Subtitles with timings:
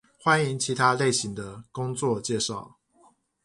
[0.19, 2.71] 歡迎其他類型的工作介紹